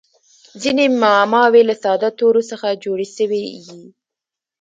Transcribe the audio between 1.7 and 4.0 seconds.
ساده تورو څخه جوړي سوي يي.